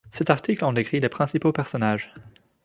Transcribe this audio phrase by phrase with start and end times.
[0.09, 2.11] Cet article en décrit les principaux personnages.